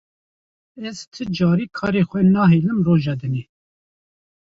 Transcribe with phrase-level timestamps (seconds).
[0.87, 3.43] Ez ti carî karê xwe nahêlim roja dinê.